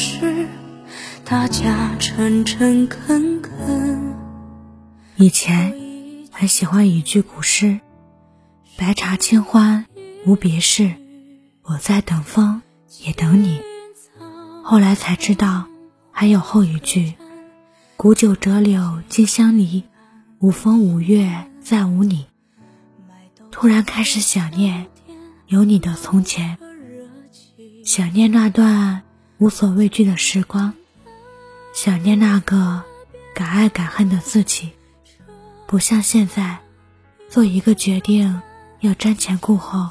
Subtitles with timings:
[0.00, 0.46] 是，
[1.24, 4.14] 大家诚诚恳恳。
[5.16, 5.74] 以前
[6.30, 7.80] 很喜欢一句古诗
[8.78, 9.86] ：“白茶清欢
[10.24, 10.92] 无别事，
[11.64, 12.62] 我在等风
[13.00, 13.60] 也等你。”
[14.62, 15.66] 后来才知道，
[16.12, 17.14] 还有后一句
[17.98, 19.82] ：“古酒折柳金乡里，
[20.38, 22.26] 无风无月再无你。”
[23.50, 24.86] 突然开始想念
[25.48, 26.56] 有你的从前，
[27.84, 29.02] 想念那段
[29.38, 30.74] 无所畏惧的时光，
[31.72, 32.82] 想念那个
[33.34, 34.72] 敢爱敢恨的自己。
[35.68, 36.58] 不像现在，
[37.28, 38.42] 做一个决定
[38.80, 39.90] 要瞻前顾后，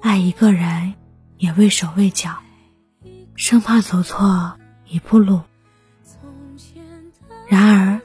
[0.00, 0.94] 爱一个人
[1.38, 2.38] 也畏手畏脚，
[3.34, 4.56] 生怕走错
[4.86, 5.40] 一步路。
[7.48, 8.00] 然而，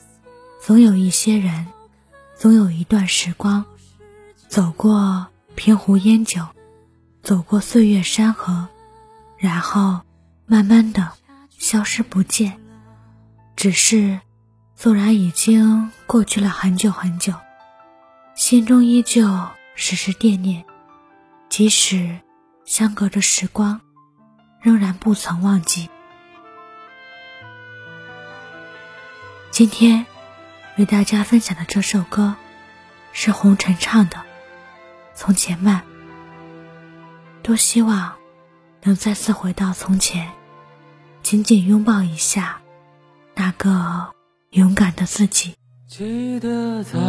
[0.59, 1.67] 总有一些人，
[2.35, 3.63] 总有一段时光。
[4.47, 6.47] 走过平湖烟酒，
[7.21, 8.67] 走过岁月山河，
[9.37, 10.01] 然后
[10.53, 11.13] 慢慢的
[11.49, 12.61] 消失不见。
[13.55, 14.19] 只是，
[14.75, 17.33] 纵然已经过去了很久很久，
[18.35, 20.63] 心中依旧时时惦念。
[21.49, 22.19] 即使
[22.65, 23.81] 相隔着时光，
[24.61, 25.89] 仍然不曾忘记。
[29.49, 30.05] 今天
[30.77, 32.35] 为大家分享的这首歌，
[33.11, 34.23] 是红尘唱的。
[35.15, 35.81] 从前慢，
[37.41, 38.13] 多希望
[38.83, 40.31] 能再次回到从前，
[41.23, 42.57] 紧紧拥抱一下
[43.33, 44.09] 那个
[44.51, 45.53] 勇敢的自己。
[45.87, 46.99] 记得早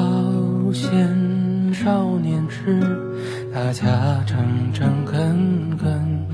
[0.73, 2.81] 先少年时，
[3.53, 6.27] 大家诚诚恳恳，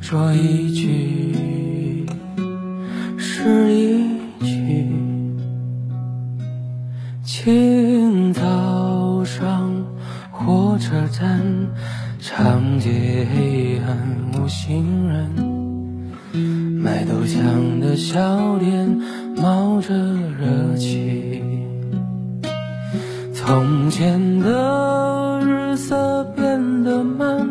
[0.00, 2.06] 说一句
[3.18, 4.88] 是一句，
[7.22, 9.70] 清早上。
[10.30, 11.40] 火车站，
[12.18, 13.96] 长街黑暗
[14.34, 15.30] 无行人，
[17.02, 19.00] 卖豆浆的小店
[19.36, 21.42] 冒着热气。
[23.34, 27.48] 从前的日色变得慢，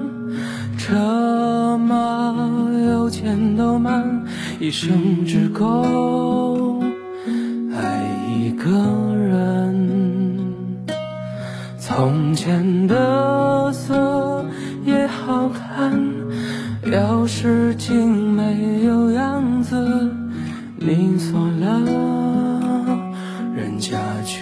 [0.77, 2.33] 车马
[2.85, 4.23] 邮件都慢，
[4.61, 6.81] 一生只够
[7.75, 8.07] 爱
[8.39, 8.71] 一个
[9.17, 10.39] 人。
[11.77, 13.93] 从前的色，
[16.91, 20.11] 要是竟没有样子，
[20.77, 21.79] 你锁了，
[23.55, 24.35] 人家就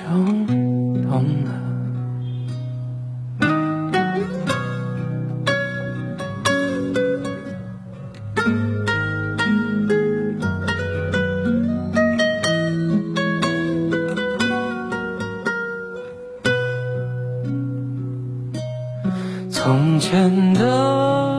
[1.07, 1.59] 懂了。
[19.51, 21.38] 从前的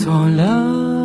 [0.00, 0.99] 错了。